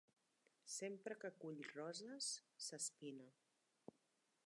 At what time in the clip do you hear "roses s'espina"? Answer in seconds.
1.75-3.29